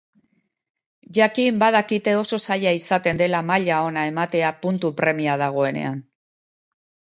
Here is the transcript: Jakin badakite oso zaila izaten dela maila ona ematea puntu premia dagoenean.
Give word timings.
Jakin 1.17 1.59
badakite 1.63 2.15
oso 2.21 2.39
zaila 2.45 2.73
izaten 2.79 3.21
dela 3.21 3.43
maila 3.51 3.83
ona 3.91 4.07
ematea 4.15 4.51
puntu 4.67 4.93
premia 5.03 5.39
dagoenean. 5.45 6.05